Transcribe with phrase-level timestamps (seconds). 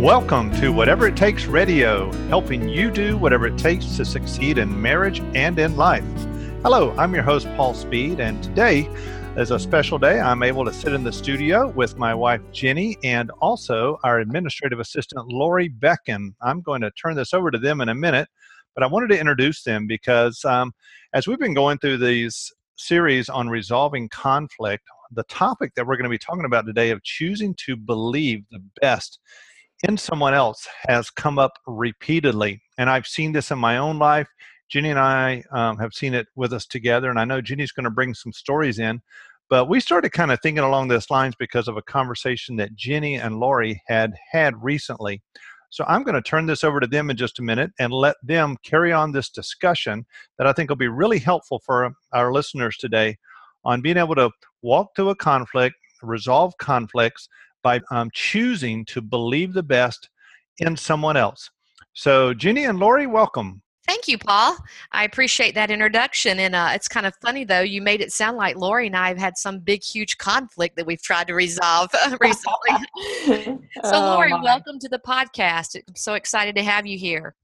[0.00, 4.80] Welcome to Whatever It Takes Radio, helping you do whatever it takes to succeed in
[4.80, 6.02] marriage and in life.
[6.62, 8.88] Hello, I'm your host, Paul Speed, and today
[9.36, 10.18] is a special day.
[10.18, 14.80] I'm able to sit in the studio with my wife, Jenny, and also our administrative
[14.80, 16.32] assistant, Lori Becken.
[16.40, 18.30] I'm going to turn this over to them in a minute,
[18.74, 20.72] but I wanted to introduce them because um,
[21.12, 26.04] as we've been going through these series on resolving conflict, the topic that we're going
[26.04, 29.18] to be talking about today of choosing to believe the best
[29.82, 32.60] in someone else has come up repeatedly.
[32.78, 34.28] And I've seen this in my own life.
[34.68, 37.10] Jenny and I um, have seen it with us together.
[37.10, 39.00] And I know Jenny's going to bring some stories in.
[39.48, 43.16] But we started kind of thinking along those lines because of a conversation that Jenny
[43.16, 45.22] and Lori had had recently.
[45.70, 48.16] So I'm going to turn this over to them in just a minute and let
[48.22, 50.04] them carry on this discussion
[50.38, 53.18] that I think will be really helpful for our listeners today
[53.64, 54.30] on being able to
[54.62, 57.28] walk through a conflict, resolve conflicts,
[57.62, 60.10] by um, choosing to believe the best
[60.58, 61.50] in someone else.
[61.92, 63.62] So, Jenny and Lori, welcome.
[63.86, 64.56] Thank you, Paul.
[64.92, 66.38] I appreciate that introduction.
[66.38, 69.08] And uh, it's kind of funny, though, you made it sound like Lori and I
[69.08, 72.86] have had some big, huge conflict that we've tried to resolve recently.
[73.26, 74.42] so, oh, Lori, my.
[74.42, 75.74] welcome to the podcast.
[75.74, 77.34] I'm so excited to have you here.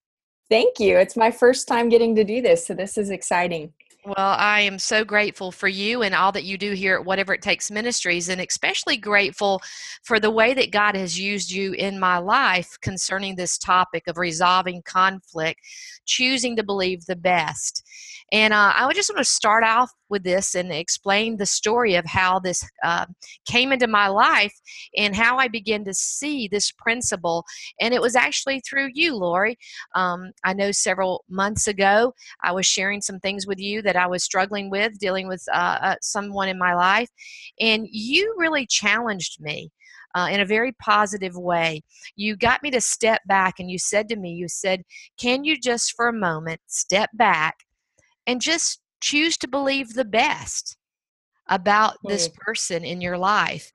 [0.48, 0.96] Thank you.
[0.98, 3.72] It's my first time getting to do this, so this is exciting.
[4.06, 7.34] Well, I am so grateful for you and all that you do here at Whatever
[7.34, 9.60] It Takes Ministries, and especially grateful
[10.04, 14.16] for the way that God has used you in my life concerning this topic of
[14.16, 15.58] resolving conflict,
[16.04, 17.82] choosing to believe the best.
[18.30, 22.04] And uh, I just want to start off with this and explain the story of
[22.04, 23.06] how this uh,
[23.44, 24.54] came into my life
[24.96, 27.44] and how I began to see this principle.
[27.80, 29.56] And it was actually through you, Lori.
[29.94, 34.06] Um, I know several months ago I was sharing some things with you that I
[34.06, 37.08] was struggling with, dealing with uh, uh someone in my life,
[37.60, 39.70] and you really challenged me.
[40.14, 41.82] Uh, in a very positive way.
[42.14, 44.82] You got me to step back and you said to me, You said,
[45.20, 47.56] Can you just for a moment step back
[48.26, 50.78] and just choose to believe the best
[51.48, 53.70] about this person in your life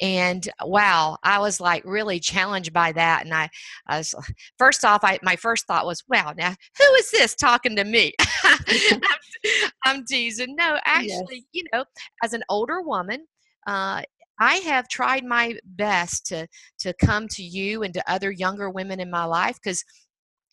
[0.00, 3.48] and wow i was like really challenged by that and i,
[3.88, 4.14] I was
[4.58, 8.12] first off I, my first thought was wow now who is this talking to me?
[8.44, 8.58] I'm,
[9.84, 10.54] I'm, teasing.
[10.56, 11.44] No actually yes.
[11.52, 11.84] you know
[12.22, 13.26] as an older woman
[13.66, 14.02] uh,
[14.38, 16.46] I have tried my best to
[16.80, 19.82] to come to you and to other younger women in my life because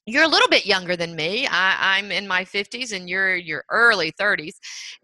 [0.06, 1.48] you're a little bit younger than me.
[1.48, 4.56] I, am in my 50s and you're your early 30s.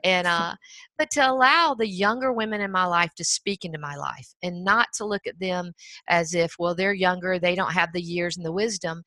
[0.03, 0.55] And uh,
[0.97, 4.65] but to allow the younger women in my life to speak into my life and
[4.65, 5.71] not to look at them
[6.09, 9.03] as if, well, they're younger, they don't have the years and the wisdom.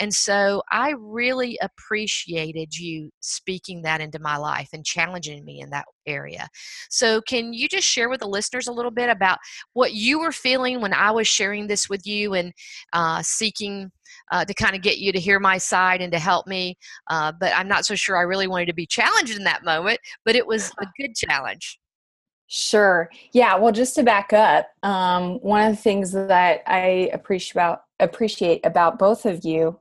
[0.00, 5.70] And so I really appreciated you speaking that into my life and challenging me in
[5.70, 6.48] that area.
[6.90, 9.38] So, can you just share with the listeners a little bit about
[9.72, 12.52] what you were feeling when I was sharing this with you and
[12.92, 13.92] uh, seeking
[14.30, 16.76] uh, to kind of get you to hear my side and to help me.
[17.08, 19.98] Uh, but I'm not so sure I really wanted to be challenged in that moment,
[20.24, 21.78] but it was a good challenge.
[22.48, 23.10] Sure.
[23.32, 23.56] Yeah.
[23.56, 28.64] Well, just to back up, um, one of the things that I appreciate about appreciate
[28.64, 29.78] about both of you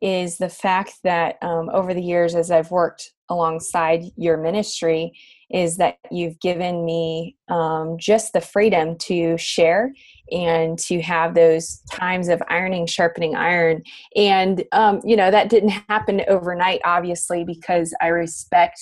[0.00, 5.12] is the fact that um, over the years, as I've worked alongside your ministry,
[5.50, 9.92] is that you've given me um, just the freedom to share
[10.32, 13.82] and to have those times of ironing sharpening iron.
[14.16, 18.78] And um, you know that didn't happen overnight obviously because i respect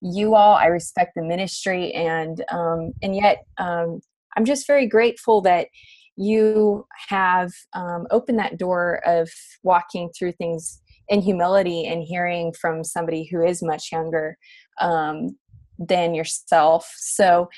[0.00, 4.00] you all i respect the ministry and um, and yet um,
[4.36, 5.68] i'm just very grateful that
[6.16, 9.30] you have um, opened that door of
[9.62, 14.36] walking through things in humility and hearing from somebody who is much younger.
[14.80, 15.38] Um,
[15.78, 16.92] than yourself.
[16.96, 17.48] So,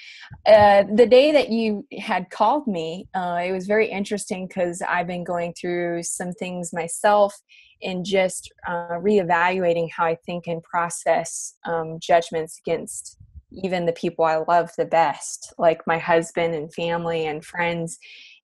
[0.47, 5.07] uh, the day that you had called me, uh, it was very interesting because I've
[5.07, 7.35] been going through some things myself
[7.83, 13.17] and just uh, reevaluating how I think and process um, judgments against
[13.53, 17.99] even the people I love the best, like my husband and family and friends.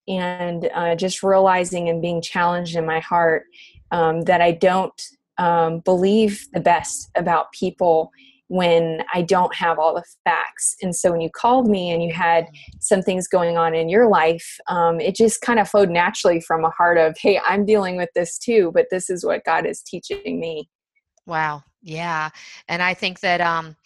[0.08, 3.44] And uh, just realizing and being challenged in my heart
[3.90, 5.00] um, that I don't
[5.38, 8.12] um, believe the best about people
[8.48, 10.76] when I don't have all the facts.
[10.80, 12.46] And so when you called me and you had
[12.80, 16.64] some things going on in your life, um, it just kind of flowed naturally from
[16.64, 19.82] a heart of, hey, I'm dealing with this too, but this is what God is
[19.82, 20.68] teaching me.
[21.26, 21.64] Wow.
[21.82, 22.30] Yeah.
[22.68, 23.76] And I think that, um,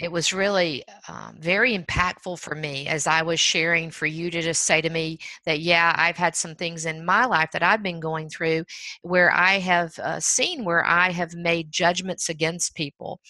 [0.00, 4.42] it was really um, very impactful for me as I was sharing for you to
[4.42, 7.82] just say to me that, yeah, I've had some things in my life that I've
[7.82, 8.64] been going through
[9.02, 13.20] where I have uh, seen where I have made judgments against people.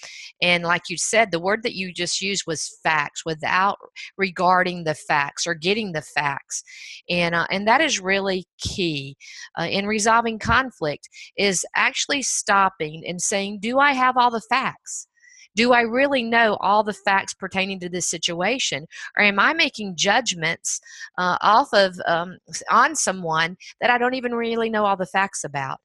[0.40, 3.76] And like you said, the word that you just used was facts without
[4.16, 6.62] regarding the facts or getting the facts.
[7.10, 9.18] And, uh, and that is really key
[9.58, 15.08] uh, in resolving conflict is actually stopping and saying, do I have all the facts?
[15.56, 18.86] Do I really know all the facts pertaining to this situation,
[19.16, 20.80] or am I making judgments
[21.18, 22.38] uh, off of um,
[22.70, 25.78] on someone that I don't even really know all the facts about?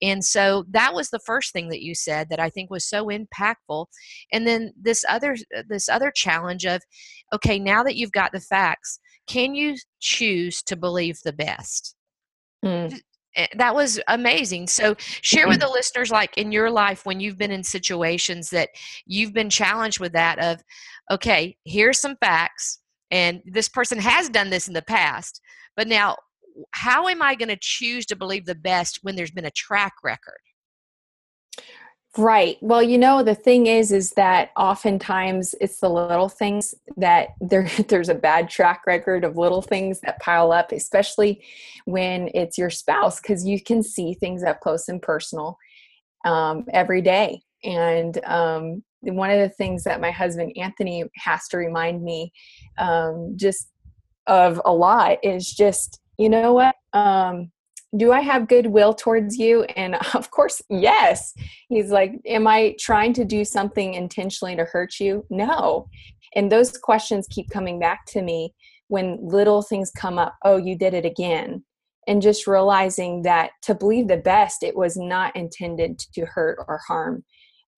[0.00, 3.06] And so that was the first thing that you said that I think was so
[3.06, 3.86] impactful.
[4.32, 5.36] And then this other
[5.68, 6.82] this other challenge of,
[7.32, 11.94] okay, now that you've got the facts, can you choose to believe the best?
[12.64, 13.00] Mm.
[13.36, 14.66] Eh, that was amazing.
[14.66, 18.70] So, share with the listeners, like in your life, when you've been in situations that
[19.06, 20.62] you've been challenged with that of,
[21.10, 22.80] okay, here's some facts,
[23.10, 25.40] and this person has done this in the past,
[25.76, 26.16] but now,
[26.72, 29.94] how am I going to choose to believe the best when there's been a track
[30.04, 30.40] record?
[32.18, 32.58] Right.
[32.60, 37.68] Well, you know, the thing is, is that oftentimes it's the little things that there,
[37.88, 41.42] there's a bad track record of little things that pile up, especially
[41.86, 45.56] when it's your spouse, because you can see things up close and personal
[46.26, 47.42] um, every day.
[47.64, 52.30] And um, one of the things that my husband Anthony has to remind me
[52.76, 53.70] um, just
[54.26, 56.74] of a lot is just, you know what?
[56.92, 57.50] Um,
[57.96, 59.64] do I have goodwill towards you?
[59.64, 61.34] And of course, yes.
[61.68, 65.24] He's like, Am I trying to do something intentionally to hurt you?
[65.30, 65.88] No.
[66.34, 68.54] And those questions keep coming back to me
[68.88, 70.36] when little things come up.
[70.44, 71.64] Oh, you did it again.
[72.08, 76.80] And just realizing that to believe the best, it was not intended to hurt or
[76.88, 77.24] harm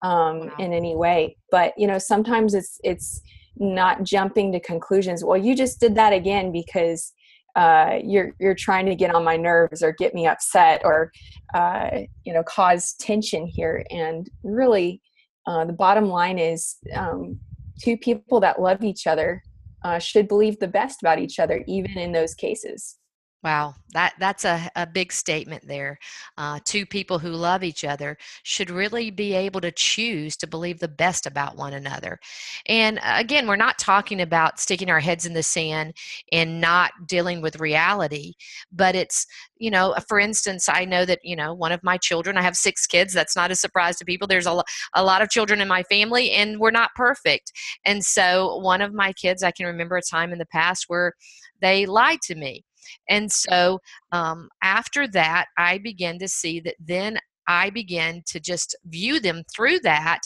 [0.02, 0.52] um, wow.
[0.58, 1.36] in any way.
[1.50, 3.20] But you know, sometimes it's it's
[3.56, 5.24] not jumping to conclusions.
[5.24, 7.12] Well, you just did that again because
[7.56, 11.12] uh, you're you're trying to get on my nerves or get me upset or
[11.54, 11.90] uh,
[12.24, 13.84] you know cause tension here.
[13.90, 15.00] And really
[15.46, 17.38] uh, the bottom line is um,
[17.82, 19.42] two people that love each other
[19.84, 22.96] uh, should believe the best about each other even in those cases
[23.44, 25.98] Wow, that that's a, a big statement there.
[26.38, 30.78] Uh, two people who love each other should really be able to choose to believe
[30.80, 32.18] the best about one another.
[32.64, 35.92] And uh, again, we're not talking about sticking our heads in the sand
[36.32, 38.32] and not dealing with reality,
[38.72, 39.26] but it's
[39.58, 42.38] you know, for instance, I know that you know one of my children.
[42.38, 43.12] I have six kids.
[43.12, 44.26] That's not a surprise to people.
[44.26, 44.62] There's a,
[44.94, 47.52] a lot of children in my family, and we're not perfect.
[47.84, 51.12] And so, one of my kids, I can remember a time in the past where
[51.60, 52.64] they lied to me
[53.08, 53.80] and so
[54.12, 59.42] um, after that, I began to see that then I began to just view them
[59.54, 60.20] through that.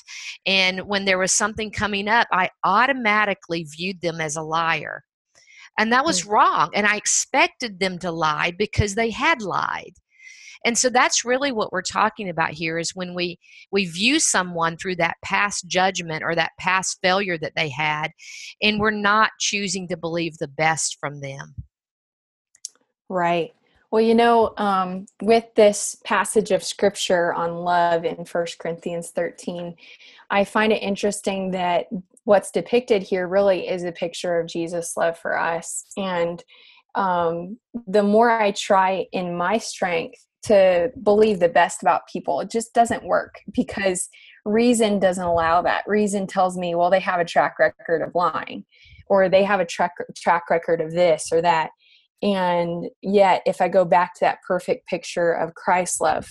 [0.47, 5.05] And when there was something coming up, I automatically viewed them as a liar.
[5.79, 6.31] And that was mm.
[6.31, 6.71] wrong.
[6.75, 9.95] And I expected them to lie because they had lied.
[10.65, 13.39] And so that's really what we're talking about here is when we
[13.71, 18.11] we view someone through that past judgment or that past failure that they had
[18.61, 21.55] and we're not choosing to believe the best from them.
[23.09, 23.55] Right.
[23.91, 29.75] Well, you know, um, with this passage of scripture on love in First Corinthians 13,
[30.31, 31.87] I find it interesting that
[32.25, 35.87] what's depicted here really is a picture of Jesus' love for us.
[35.97, 36.45] And
[36.95, 42.51] um, the more I try in my strength to believe the best about people, it
[42.51, 44.11] just doesn't work because
[44.45, 45.85] reason doesn't allow that.
[45.87, 48.67] Reason tells me, well, they have a track record of lying,
[49.07, 51.71] or they have a track track record of this or that
[52.23, 56.29] and yet if i go back to that perfect picture of christ's love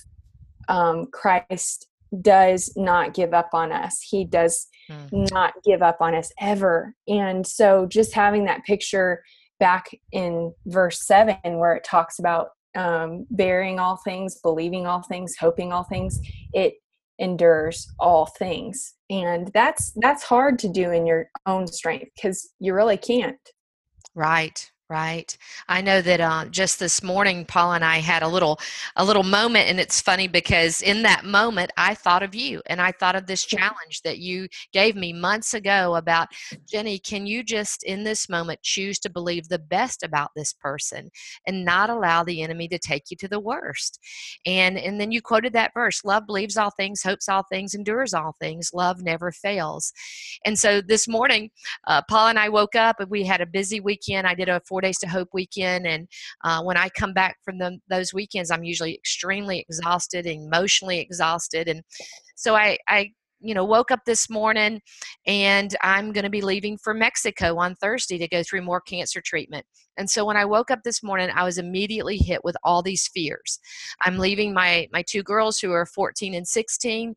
[0.69, 1.87] um, christ
[2.21, 4.01] does not give up on us.
[4.01, 5.31] He does mm.
[5.31, 6.95] not give up on us ever.
[7.07, 9.23] And so just having that picture
[9.59, 15.35] back in verse 7 where it talks about um, bearing all things believing all things
[15.39, 16.19] hoping all things
[16.53, 16.75] it
[17.17, 18.93] endures all things.
[19.09, 23.39] And that's that's hard to do in your own strength because you really can't.
[24.13, 25.37] Right Right.
[25.67, 28.57] I know that uh, just this morning, Paul and I had a little
[28.95, 32.79] a little moment, and it's funny because in that moment, I thought of you, and
[32.79, 36.29] I thought of this challenge that you gave me months ago about
[36.65, 36.99] Jenny.
[36.99, 41.11] Can you just in this moment choose to believe the best about this person
[41.45, 43.99] and not allow the enemy to take you to the worst?
[44.45, 48.13] And and then you quoted that verse: "Love believes all things, hopes all things, endures
[48.13, 48.69] all things.
[48.73, 49.91] Love never fails."
[50.45, 51.49] And so this morning,
[51.87, 54.25] uh, Paul and I woke up, and we had a busy weekend.
[54.25, 56.07] I did a four days to hope weekend and
[56.43, 61.81] uh, when i come back from those weekends i'm usually extremely exhausted emotionally exhausted and
[62.35, 64.81] so i, I you know, woke up this morning
[65.25, 69.21] and I'm going to be leaving for Mexico on Thursday to go through more cancer
[69.21, 69.65] treatment.
[69.97, 73.07] And so when I woke up this morning, I was immediately hit with all these
[73.07, 73.59] fears.
[74.01, 77.15] I'm leaving my my two girls who are 14 and 16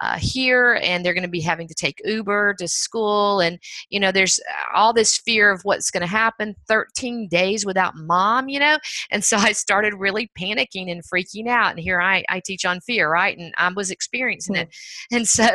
[0.00, 3.58] uh, here and they're going to be having to take uber to school and
[3.90, 4.40] you know there's
[4.74, 8.78] all this fear of what's going to happen 13 days without mom you know?
[9.10, 12.80] And so i started really panicking and freaking out and here i, I teach on
[12.80, 13.36] fear right?
[13.36, 14.62] And i was experiencing mm-hmm.
[14.62, 14.76] it
[15.16, 15.46] and so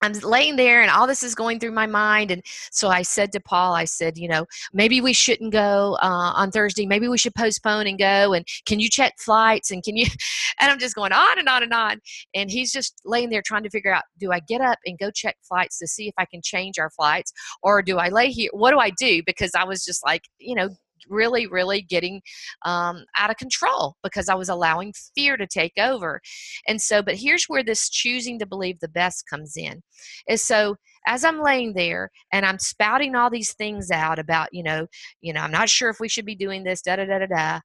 [0.00, 2.30] I'm laying there and all this is going through my mind.
[2.30, 6.32] And so I said to Paul, I said, you know, maybe we shouldn't go uh,
[6.34, 6.86] on Thursday.
[6.86, 8.32] Maybe we should postpone and go.
[8.32, 9.70] And can you check flights?
[9.70, 10.06] And can you,
[10.60, 12.00] and I'm just going on and on and on.
[12.34, 15.10] And he's just laying there trying to figure out, do I get up and go
[15.10, 17.32] check flights to see if I can change our flights?
[17.62, 18.50] Or do I lay here?
[18.52, 19.22] What do I do?
[19.26, 20.70] Because I was just like, you know,
[21.10, 22.20] really, really getting
[22.64, 26.20] um, out of control because I was allowing fear to take over.
[26.66, 29.82] And so, but here's where this choosing to believe the best comes in.
[30.28, 34.62] Is so as I'm laying there and I'm spouting all these things out about, you
[34.62, 34.86] know,
[35.20, 37.26] you know, I'm not sure if we should be doing this, da da da da
[37.26, 37.60] da.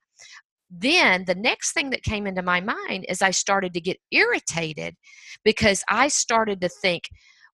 [0.70, 4.96] Then the next thing that came into my mind is I started to get irritated
[5.44, 7.04] because I started to think,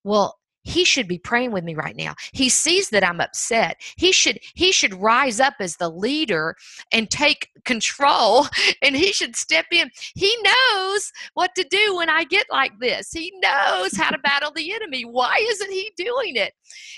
[0.03, 0.38] well,
[0.69, 2.13] he should be praying with me right now.
[2.31, 3.81] He sees that i'm upset.
[3.97, 6.55] He should he should rise up as the leader
[6.91, 8.47] and take control
[8.81, 9.89] and he should step in.
[10.15, 13.11] He knows what to do when i get like this.
[13.11, 15.03] He knows how to battle the enemy.
[15.03, 16.53] Why isn't he doing it?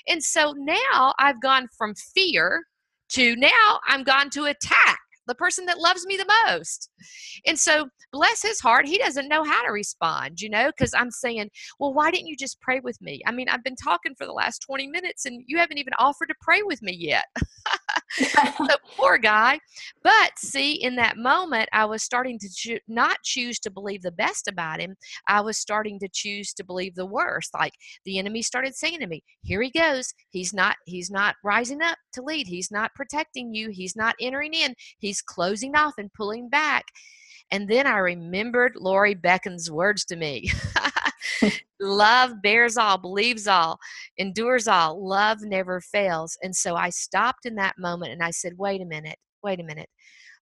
[0.08, 2.64] And so now i've gone from fear
[3.10, 5.00] to now i'm gone to attack
[5.32, 6.90] the person that loves me the most.
[7.46, 11.10] And so, bless his heart, he doesn't know how to respond, you know, because I'm
[11.10, 13.22] saying, well, why didn't you just pray with me?
[13.26, 16.28] I mean, I've been talking for the last 20 minutes and you haven't even offered
[16.28, 17.26] to pray with me yet.
[18.58, 19.60] so, poor guy.
[20.04, 24.12] But see, in that moment, I was starting to cho- not choose to believe the
[24.12, 24.96] best about him.
[25.28, 27.54] I was starting to choose to believe the worst.
[27.54, 27.74] Like
[28.06, 30.14] the enemy started saying to me, here he goes.
[30.30, 32.48] He's not, he's not rising up to lead.
[32.48, 33.70] He's not protecting you.
[33.70, 34.76] He's not entering in.
[35.00, 36.86] He's closing off and pulling back.
[37.52, 40.52] And then I remembered Lori Beckon's words to me
[41.80, 43.80] Love bears all, believes all,
[44.18, 45.08] endures all.
[45.08, 46.38] Love never fails.
[46.44, 49.64] And so I stopped in that moment and I said, wait a minute, wait a
[49.64, 49.90] minute.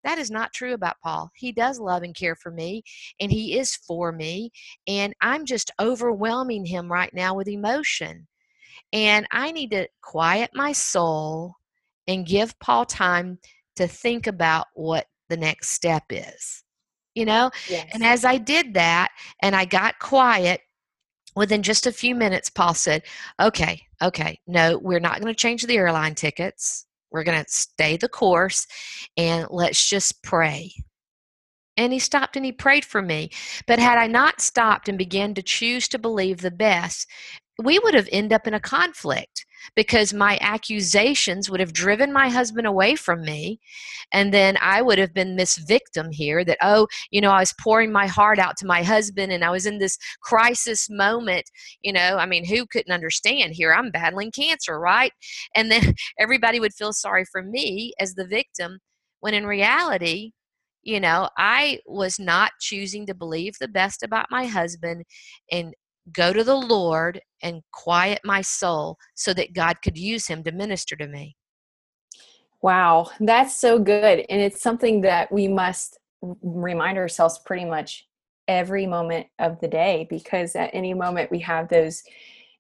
[0.03, 1.31] That is not true about Paul.
[1.35, 2.83] He does love and care for me,
[3.19, 4.51] and he is for me.
[4.87, 8.27] And I'm just overwhelming him right now with emotion.
[8.93, 11.55] And I need to quiet my soul
[12.07, 13.39] and give Paul time
[13.77, 16.63] to think about what the next step is
[17.15, 17.87] you know yes.
[17.93, 19.09] and as i did that
[19.41, 20.59] and i got quiet
[21.35, 23.03] within just a few minutes paul said
[23.41, 26.85] okay okay no we're not going to change the airline tickets.
[27.11, 28.67] We're going to stay the course
[29.15, 30.73] and let's just pray.
[31.77, 33.29] And he stopped and he prayed for me.
[33.67, 37.07] But had i not stopped and began to choose to believe the best
[37.63, 42.29] we would have ended up in a conflict because my accusations would have driven my
[42.29, 43.59] husband away from me
[44.11, 47.53] and then i would have been this victim here that oh you know i was
[47.59, 51.45] pouring my heart out to my husband and i was in this crisis moment
[51.81, 52.17] you know?
[52.17, 53.53] I mean who couldn't understand?
[53.53, 55.11] Here i'm battling cancer right?
[55.55, 58.79] And then everybody would feel sorry for me as the victim
[59.19, 60.31] when in reality
[60.83, 65.03] you know i was not choosing to believe the best about my husband
[65.51, 65.73] and
[66.11, 70.51] go to the Lord and quiet my soul so that God could use him to
[70.51, 71.35] minister to me.
[72.61, 74.25] Wow, that's so good.
[74.29, 75.99] And it's something that we must
[76.41, 78.07] remind ourselves pretty much
[78.47, 82.03] every moment of the day because at any moment we have those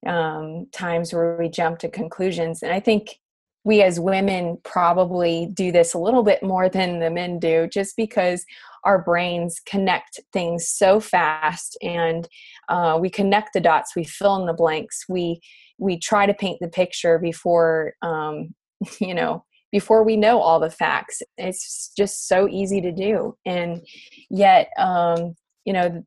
[0.05, 2.61] um, times where we jump to conclusions.
[2.63, 3.19] And I think
[3.65, 7.97] we as women probably do this a little bit more than the men do just
[7.97, 8.45] because
[8.85, 12.29] our brains connect things so fast and
[12.69, 15.41] uh, we connect the dots we fill in the blanks we
[15.77, 18.53] we try to paint the picture before um,
[18.99, 19.43] you know
[19.75, 21.21] before we know all the facts.
[21.37, 23.35] It's just so easy to do.
[23.45, 23.85] And
[24.29, 26.05] yet um, you know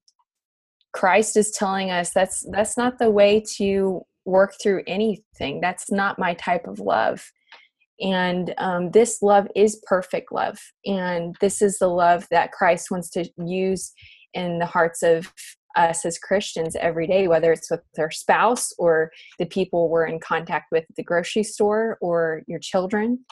[0.94, 5.60] christ is telling us that's that's not the way to work through anything.
[5.60, 7.30] That's not my type of love
[8.00, 10.58] and um, this love is perfect love.
[10.86, 13.92] And this is the love that Christ wants to use
[14.34, 15.32] in the hearts of
[15.76, 20.20] us as Christians every day, whether it's with their spouse or the people we're in
[20.20, 23.24] contact with at the grocery store or your children.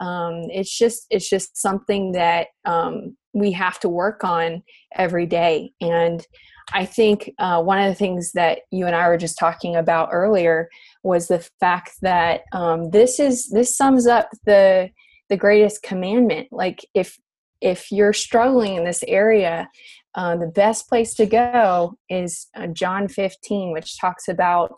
[0.00, 4.62] Um, it's just it's just something that um, we have to work on
[4.94, 5.72] every day.
[5.80, 6.24] And
[6.72, 10.08] I think uh, one of the things that you and I were just talking about
[10.12, 10.68] earlier
[11.04, 14.90] was the fact that um, this is this sums up the
[15.28, 16.48] the greatest commandment.
[16.50, 17.18] Like if
[17.60, 19.68] if you're struggling in this area,
[20.14, 24.72] uh, the best place to go is uh, John 15, which talks about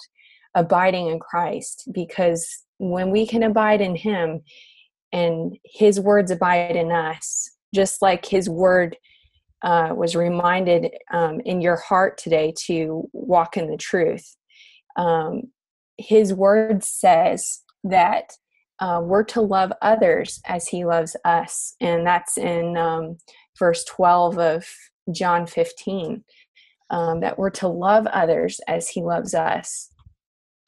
[0.55, 1.89] abiding in Christ.
[1.93, 2.47] Because
[2.79, 4.43] when we can abide in Him
[5.13, 8.97] and His words abide in us, just like His word
[9.63, 14.37] uh, was reminded um, in your heart today to walk in the truth.
[14.97, 15.51] Um,
[15.99, 18.33] his word says that
[18.81, 21.75] uh, we're to love others as he loves us.
[21.81, 23.19] And that's in um,
[23.59, 24.67] verse 12 of
[25.13, 26.25] John 15,
[26.91, 29.91] um, that we're to love others as he loves us.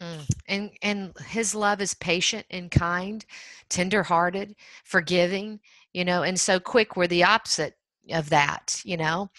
[0.00, 0.30] Mm.
[0.47, 3.25] And and his love is patient and kind,
[3.68, 4.54] tenderhearted,
[4.85, 5.58] forgiving,
[5.92, 7.75] you know, and so quick we're the opposite
[8.12, 9.31] of that you know?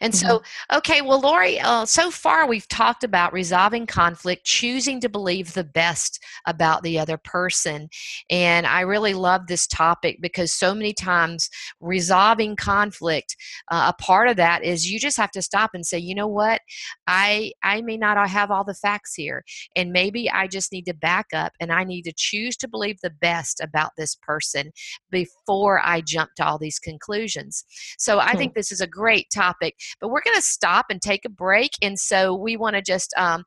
[0.00, 0.26] And mm-hmm.
[0.26, 0.42] so
[0.74, 5.64] okay well lori uh, so far we've talked about resolving conflict choosing to believe the
[5.64, 7.88] best about the other person
[8.30, 11.48] and i really love this topic because so many times
[11.80, 13.36] resolving conflict
[13.70, 16.26] uh, a part of that is you just have to stop and say you know
[16.26, 16.60] what?
[17.06, 20.94] I i may not have all the facts here and maybe i just need to
[20.94, 24.72] back up and i need to choose to believe the best about this person
[25.10, 27.64] before i jump to all these conclusions.
[27.98, 28.38] So I hmm.
[28.38, 29.76] think this is a great topic.
[30.00, 31.72] But we're going to stop and take a break.
[31.82, 33.44] And so we want to just um,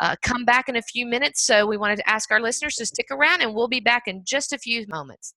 [0.00, 1.44] uh, come back in a few minutes.
[1.44, 4.22] So we wanted to ask our listeners to stick around, and we'll be back in
[4.24, 5.34] just a few moments.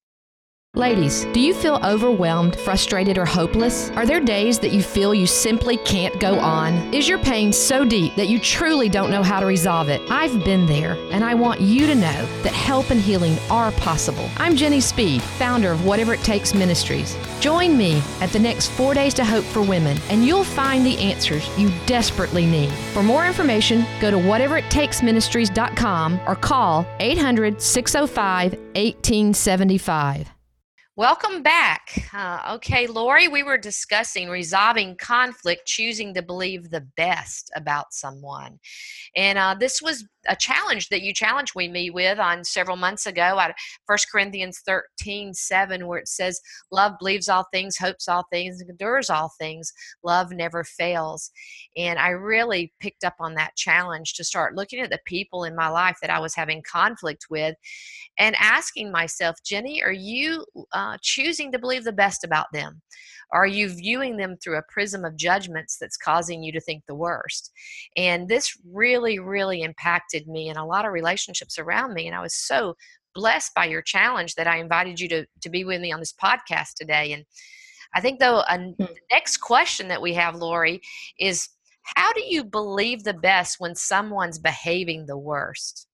[0.75, 3.91] Ladies, do you feel overwhelmed, frustrated, or hopeless?
[3.91, 6.93] Are there days that you feel you simply can't go on?
[6.93, 10.01] Is your pain so deep that you truly don't know how to resolve it?
[10.09, 14.29] I've been there, and I want you to know that help and healing are possible.
[14.35, 17.17] I'm Jenny Speed, founder of Whatever It Takes Ministries.
[17.39, 20.97] Join me at the next four days to hope for women, and you'll find the
[20.97, 22.69] answers you desperately need.
[22.91, 30.34] For more information, go to whateverittakesministries.com or call 800 605 1875.
[30.97, 32.07] Welcome back.
[32.13, 38.59] Uh, okay, Lori, we were discussing resolving conflict, choosing to believe the best about someone.
[39.13, 43.37] And uh, this was a challenge that you challenged me with on several months ago
[43.39, 43.53] at
[43.87, 46.39] 1 Corinthians 13 7, where it says,
[46.71, 49.73] Love believes all things, hopes all things, endures all things.
[50.01, 51.29] Love never fails.
[51.75, 55.57] And I really picked up on that challenge to start looking at the people in
[55.57, 57.55] my life that I was having conflict with
[58.17, 60.45] and asking myself, Jenny, are you
[60.85, 62.81] uh, choosing to believe the best about them?
[63.31, 66.95] Are you viewing them through a prism of judgments that's causing you to think the
[66.95, 67.51] worst?
[67.97, 72.07] And this really, really impacted me and a lot of relationships around me.
[72.07, 72.75] And I was so
[73.15, 76.13] blessed by your challenge that I invited you to, to be with me on this
[76.13, 77.13] podcast today.
[77.13, 77.25] And
[77.95, 78.73] I think, though, a, hmm.
[78.77, 80.81] the next question that we have, Lori,
[81.19, 81.49] is
[81.95, 85.87] how do you believe the best when someone's behaving the worst?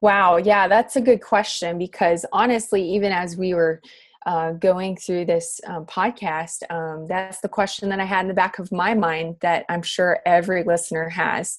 [0.00, 3.80] Wow, yeah, that's a good question because honestly, even as we were
[4.26, 8.34] uh, going through this um, podcast, um, that's the question that I had in the
[8.34, 11.58] back of my mind that I'm sure every listener has,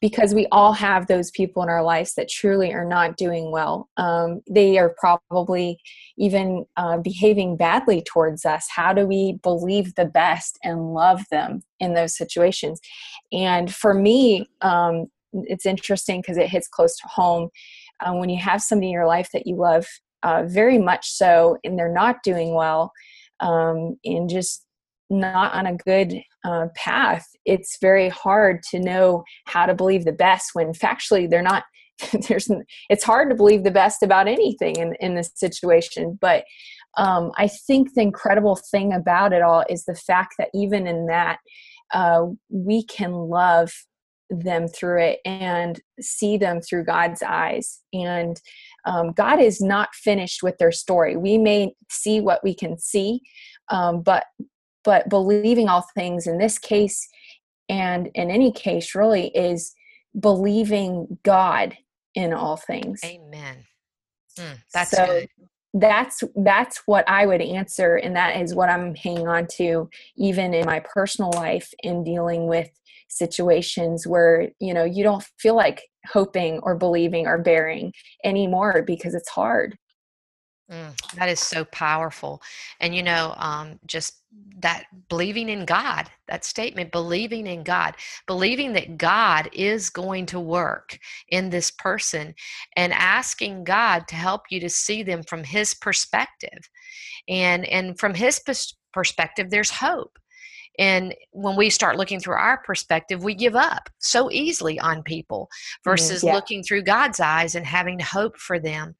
[0.00, 3.88] because we all have those people in our lives that truly are not doing well.
[3.96, 5.78] Um, they are probably
[6.18, 8.68] even uh, behaving badly towards us.
[8.68, 12.80] How do we believe the best and love them in those situations?
[13.32, 17.48] And for me, um, it's interesting because it hits close to home.
[18.04, 19.86] Um, when you have somebody in your life that you love
[20.22, 22.92] uh, very much so, and they're not doing well,
[23.40, 24.64] um, and just
[25.10, 30.12] not on a good uh, path, it's very hard to know how to believe the
[30.12, 31.64] best when factually they're not.
[32.28, 32.50] there's
[32.88, 36.44] it's hard to believe the best about anything in in this situation, but
[36.96, 41.06] um, I think the incredible thing about it all is the fact that even in
[41.06, 41.38] that,
[41.92, 43.72] uh, we can love
[44.40, 47.80] them through it and see them through God's eyes.
[47.92, 48.40] And
[48.84, 51.16] um, God is not finished with their story.
[51.16, 53.20] We may see what we can see,
[53.68, 54.24] um, but
[54.84, 57.08] but believing all things in this case
[57.68, 59.72] and in any case really is
[60.18, 61.76] believing God
[62.16, 63.00] in all things.
[63.04, 63.58] Amen.
[64.38, 65.28] Mm, that's so, good
[65.74, 70.52] that's that's what i would answer and that is what i'm hanging on to even
[70.52, 72.68] in my personal life in dealing with
[73.12, 77.92] situations where you know you don't feel like hoping or believing or bearing
[78.24, 79.76] anymore because it's hard.
[80.70, 82.40] Mm, that is so powerful.
[82.80, 84.22] And you know um, just
[84.60, 87.94] that believing in god that statement believing in god
[88.26, 90.98] believing that god is going to work
[91.28, 92.34] in this person
[92.76, 96.70] and asking god to help you to see them from his perspective.
[97.28, 98.40] And and from his
[98.92, 100.18] perspective there's hope
[100.78, 105.48] and when we start looking through our perspective we give up so easily on people
[105.50, 105.90] mm-hmm.
[105.90, 106.34] versus yeah.
[106.34, 108.94] looking through god's eyes and having hope for them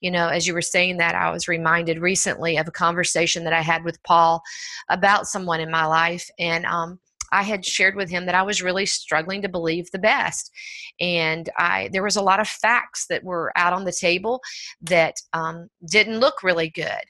[0.00, 3.52] you know as you were saying that i was reminded recently of a conversation that
[3.52, 4.42] i had with paul
[4.90, 6.98] about someone in my life and um,
[7.32, 10.52] I had shared with him that I was really struggling to believe the best,
[11.00, 14.42] and I there was a lot of facts that were out on the table
[14.82, 17.02] that um, didn't look really good,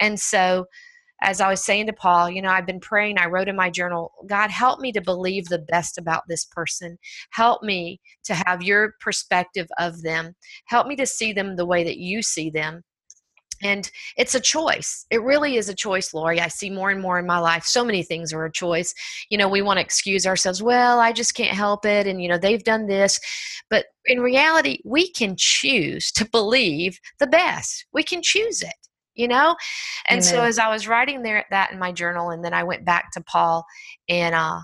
[0.00, 0.66] and so
[1.22, 3.18] as I was saying to Paul, you know, I've been praying.
[3.18, 6.98] I wrote in my journal, God, help me to believe the best about this person.
[7.30, 10.34] Help me to have your perspective of them.
[10.66, 12.82] Help me to see them the way that you see them.
[13.62, 15.06] And it's a choice.
[15.10, 16.40] It really is a choice, Lori.
[16.42, 17.64] I see more and more in my life.
[17.64, 18.92] So many things are a choice.
[19.30, 20.62] You know, we want to excuse ourselves.
[20.62, 22.06] Well, I just can't help it.
[22.06, 23.18] And, you know, they've done this.
[23.70, 27.86] But in reality, we can choose to believe the best.
[27.94, 28.85] We can choose it
[29.16, 29.56] you know?
[30.08, 30.22] And Amen.
[30.22, 33.10] so as i was writing there that in my journal and then i went back
[33.12, 33.64] to paul
[34.08, 34.60] and uh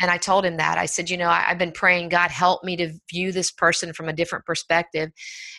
[0.00, 0.78] and i told him that.
[0.78, 3.92] I said you know I, have been praying god help me to view this person
[3.92, 5.10] from a different perspective.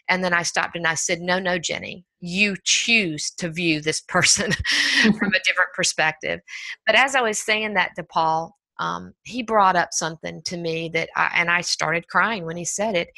[0.10, 2.06] And then i stopped and i said no no jenny.
[2.19, 4.51] You choose to view this person
[5.17, 6.41] from a different perspective.
[6.86, 10.89] But as i was saying that to paul um, he brought up something to me
[10.93, 13.10] that I, and i started crying when he said it.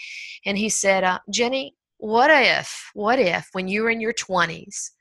[0.45, 4.91] And he said uh, jenny what if what if when you were in your 20s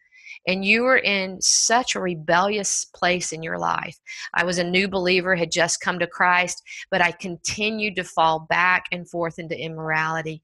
[0.47, 3.99] and you were in such a rebellious place in your life.
[4.35, 8.47] I was a new believer, had just come to Christ, but I continued to fall
[8.49, 10.43] back and forth into immorality.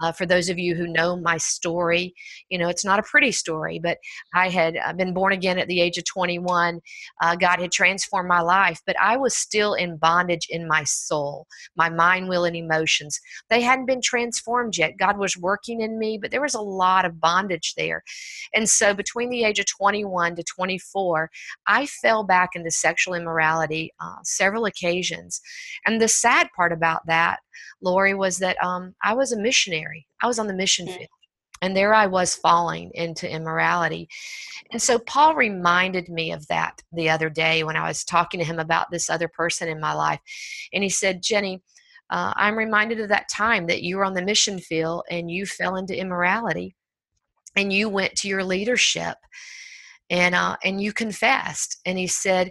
[0.00, 2.14] Uh, for those of you who know my story,
[2.50, 3.98] you know, it's not a pretty story, but
[4.34, 6.80] I had uh, been born again at the age of 21.
[7.20, 11.46] Uh, God had transformed my life, but I was still in bondage in my soul,
[11.76, 13.18] my mind, will, and emotions.
[13.50, 14.98] They hadn't been transformed yet.
[14.98, 18.04] God was working in me, but there was a lot of bondage there.
[18.54, 21.30] And so between the age of 21 to 24,
[21.66, 25.40] I fell back into sexual immorality uh, several occasions.
[25.86, 27.40] And the sad part about that
[27.80, 30.06] Lori, was that um, I was a missionary.
[30.22, 30.96] I was on the mission mm-hmm.
[30.96, 31.08] field.
[31.60, 34.08] And there I was falling into immorality.
[34.70, 38.46] And so Paul reminded me of that the other day when I was talking to
[38.46, 40.20] him about this other person in my life.
[40.72, 41.60] And he said, Jenny,
[42.10, 45.46] uh, I'm reminded of that time that you were on the mission field and you
[45.46, 46.76] fell into immorality
[47.58, 49.16] and you went to your leadership
[50.10, 52.50] and uh, and you confessed and he said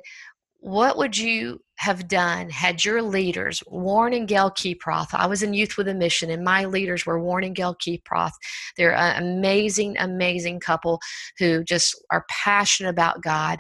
[0.60, 5.54] what would you have done had your leaders, Warren and Gail Keeproth, I was in
[5.54, 8.32] Youth with a Mission, and my leaders were Warren and Gail Keeproth.
[8.76, 11.00] They're an amazing, amazing couple
[11.38, 13.60] who just are passionate about God,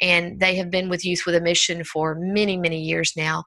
[0.00, 3.44] and they have been with Youth with a Mission for many, many years now.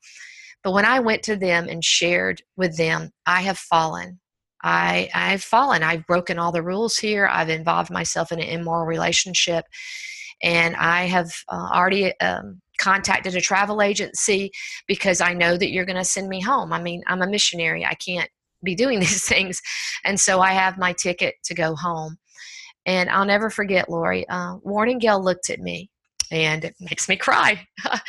[0.63, 4.19] But when I went to them and shared with them, I have fallen.
[4.65, 5.83] I, I've fallen.
[5.83, 7.27] I've broken all the rules here.
[7.27, 9.65] I've involved myself in an immoral relationship
[10.43, 14.51] and I have uh, already um, contacted a travel agency
[14.87, 16.73] because I know that you're going to send me home.
[16.73, 17.85] I mean, I'm a missionary.
[17.85, 18.29] I can't
[18.63, 19.61] be doing these things.
[20.03, 22.17] And so I have my ticket to go home.
[22.87, 24.57] And I'll never forget, Lori, uh,
[24.99, 25.89] Gail looked at me
[26.31, 27.65] and it makes me cry.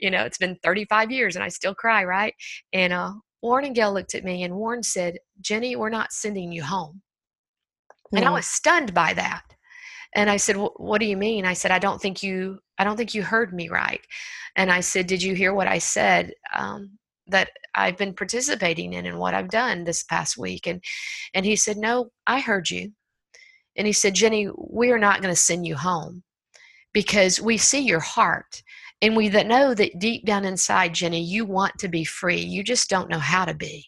[0.00, 2.34] you know, it's been 35 years and I still cry, right?
[2.72, 6.52] And uh, Warren and Gail looked at me and Warren said, Jenny, we're not sending
[6.52, 7.02] you home.
[8.14, 9.42] And I was stunned by that.
[10.14, 12.98] And I said, "What do you mean?" I said, "I don't think you, I don't
[12.98, 14.02] think you heard me right."
[14.54, 16.98] And I said, "Did you hear what I said?" Um,
[17.32, 20.66] that I've been participating in and what I've done this past week.
[20.66, 20.82] And
[21.34, 22.92] and he said, No, I heard you.
[23.76, 26.22] And he said, Jenny, we are not going to send you home
[26.92, 28.62] because we see your heart.
[29.02, 32.40] And we that know that deep down inside, Jenny, you want to be free.
[32.40, 33.86] You just don't know how to be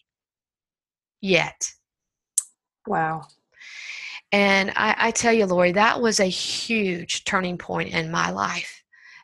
[1.21, 1.71] yet.
[2.85, 3.23] Wow.
[4.31, 8.74] And I, I tell you, Lori, that was a huge turning point in my life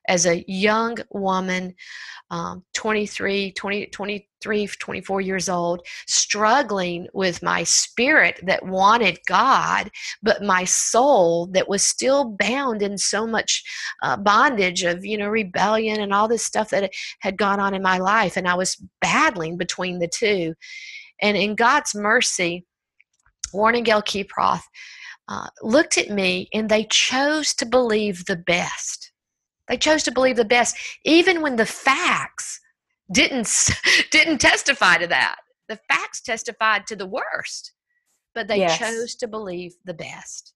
[0.07, 1.75] as a young woman,
[2.29, 9.89] um, 23, 20, 23, 24 years old, struggling with my spirit that wanted God,
[10.23, 13.63] but my soul that was still bound in so much
[14.01, 17.81] uh, bondage of, you know, rebellion and all this stuff that had gone on in
[17.81, 18.37] my life.
[18.37, 20.53] And I was battling between the two.
[21.21, 22.65] And in God's mercy,
[23.53, 24.63] Warren and Gail Keeproth
[25.27, 29.10] uh, looked at me and they chose to believe the best.
[29.71, 32.59] They chose to believe the best, even when the facts
[33.09, 33.69] didn't
[34.11, 35.37] didn't testify to that.
[35.69, 37.71] The facts testified to the worst,
[38.35, 38.77] but they yes.
[38.77, 40.53] chose to believe the best.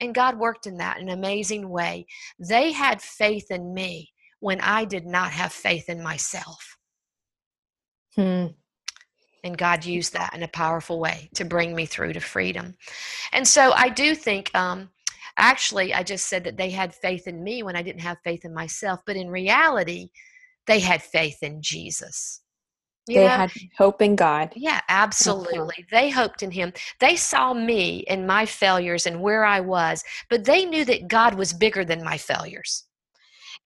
[0.00, 2.06] And God worked in that in an amazing way.
[2.38, 6.78] They had faith in me when I did not have faith in myself.
[8.14, 8.46] Hmm.
[9.42, 12.76] And God used that in a powerful way to bring me through to freedom.
[13.32, 14.90] And so I do think, um,
[15.36, 18.44] actually, I just said that they had faith in me when I didn't have faith
[18.44, 19.00] in myself.
[19.06, 20.10] But in reality,
[20.66, 22.40] they had faith in Jesus.
[23.06, 23.28] You they know?
[23.28, 24.52] had hope in God.
[24.52, 24.62] Jesus.
[24.62, 24.76] You they know?
[24.76, 24.76] had hope in God.
[24.76, 24.84] Yeah, uh-huh.
[24.88, 25.86] absolutely.
[25.90, 26.72] They hoped in Him.
[27.00, 31.34] They saw me and my failures and where I was, but they knew that God
[31.34, 32.86] was bigger than my failures.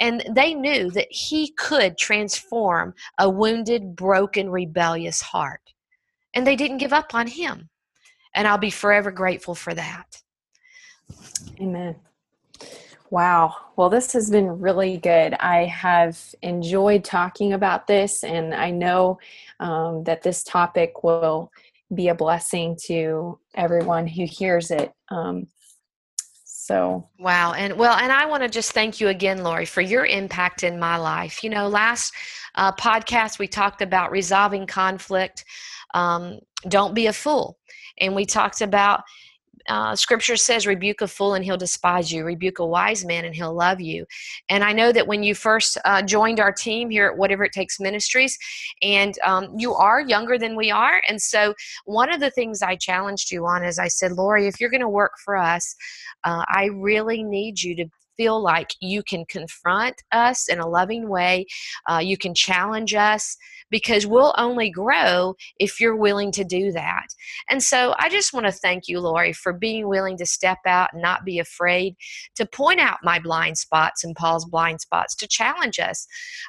[0.00, 5.60] And they knew that He could transform a wounded, broken, rebellious heart.
[6.34, 7.68] And they didn't give up on Him.
[8.34, 10.22] And I'll be forever grateful for that.
[11.60, 11.96] Amen.
[13.10, 13.54] Wow.
[13.76, 15.34] Well, this has been really good.
[15.34, 19.18] I have enjoyed talking about this, and I know
[19.60, 21.50] um, that this topic will
[21.94, 24.92] be a blessing to everyone who hears it.
[25.08, 25.46] Um,
[26.44, 27.54] so, wow.
[27.54, 30.78] And well, and I want to just thank you again, Lori, for your impact in
[30.78, 31.42] my life.
[31.42, 32.12] You know, last
[32.56, 35.46] uh, podcast we talked about resolving conflict.
[35.94, 37.56] Um, don't be a fool.
[38.00, 39.02] And we talked about
[39.68, 43.34] uh, scripture says, rebuke a fool and he'll despise you, rebuke a wise man and
[43.34, 44.06] he'll love you.
[44.48, 47.52] And I know that when you first uh, joined our team here at Whatever It
[47.52, 48.38] Takes Ministries,
[48.82, 51.02] and um, you are younger than we are.
[51.08, 51.54] And so,
[51.84, 54.80] one of the things I challenged you on is I said, Lori, if you're going
[54.80, 55.74] to work for us,
[56.24, 57.86] uh, I really need you to
[58.18, 61.46] feel like you can confront us in a loving way.
[61.88, 63.38] Uh, you can challenge us
[63.70, 67.06] because we'll only grow if you're willing to do that.
[67.48, 70.90] And so I just want to thank you, Lori, for being willing to step out
[70.92, 71.96] and not be afraid
[72.36, 76.06] to point out my blind spots and Paul's blind spots to challenge us.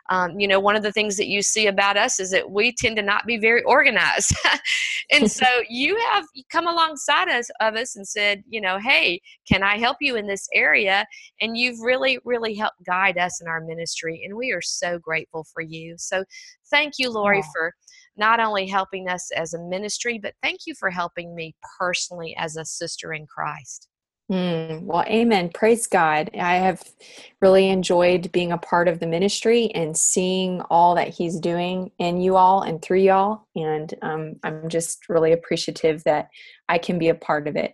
[0.10, 2.73] Um, you know, one of the things that you see about us is that we
[2.73, 4.36] tend to not be very organized.
[5.12, 9.63] and so you have come alongside us of us and said, you know, hey, can
[9.63, 11.05] I help you in this area?
[11.41, 14.22] And you've really, really helped guide us in our ministry.
[14.26, 15.95] And we are so grateful for you.
[15.98, 16.24] So
[16.69, 17.50] thank you, Lori, oh.
[17.54, 17.74] for
[18.17, 22.56] not only helping us as a ministry, but thank you for helping me personally as
[22.56, 23.88] a sister in Christ.
[24.32, 25.50] Mm, well, amen.
[25.50, 26.30] Praise God.
[26.39, 26.84] I have
[27.41, 32.22] really enjoyed being a part of the ministry and seeing all that He's doing in
[32.22, 33.48] you all and through y'all.
[33.56, 36.30] And um, I'm just really appreciative that
[36.67, 37.74] I can be a part of it.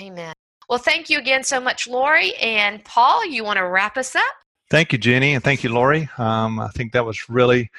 [0.00, 0.32] Amen.
[0.70, 2.36] Well, thank you again so much, Lori.
[2.36, 4.22] And Paul, you want to wrap us up?
[4.70, 6.08] Thank you, Jenny, and thank you, Lori.
[6.16, 7.72] Um, I think that was really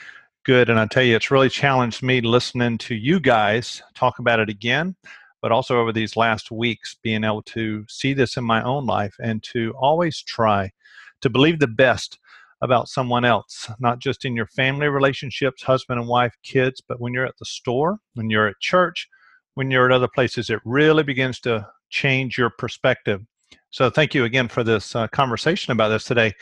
[0.43, 0.69] good.
[0.69, 4.49] And I tell you, it's really challenged me listening to you guys talk about it
[4.49, 4.97] again,
[5.41, 9.15] but also over these last weeks, being able to see this in my own life
[9.23, 10.69] and to always try
[11.21, 12.19] to believe the best
[12.62, 17.13] about someone else, not just in your family relationships, husband and wife, kids, but when
[17.13, 19.08] you're at the store, when you're at church,
[19.54, 23.21] when you're at other places, it really begins to change your perspective.
[23.69, 26.34] So, thank you again for this uh, conversation about this today.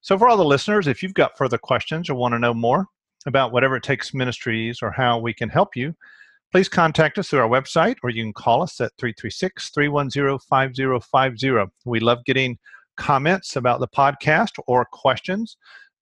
[0.00, 2.86] So, for all the listeners, if you've got further questions or want to know more,
[3.26, 5.94] about whatever it takes ministries or how we can help you,
[6.52, 11.72] please contact us through our website or you can call us at 336 310 5050.
[11.84, 12.58] We love getting
[12.96, 15.56] comments about the podcast or questions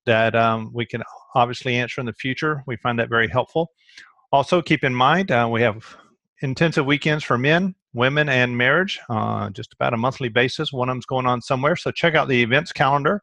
[0.04, 1.02] that um, we can
[1.34, 2.62] obviously answer in the future.
[2.66, 3.70] We find that very helpful.
[4.32, 5.96] Also, keep in mind uh, we have
[6.42, 10.72] intensive weekends for men, women, and marriage, uh, just about a monthly basis.
[10.72, 11.76] One of them's going on somewhere.
[11.76, 13.22] So check out the events calendar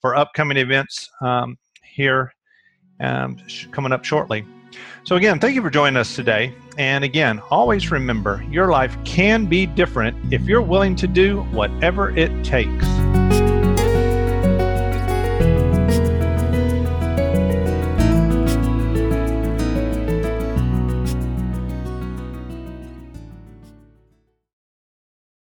[0.00, 2.32] for upcoming events um, here
[3.00, 3.36] um,
[3.72, 4.44] coming up shortly.
[5.04, 6.54] So, again, thank you for joining us today.
[6.78, 12.16] And again, always remember your life can be different if you're willing to do whatever
[12.16, 12.86] it takes.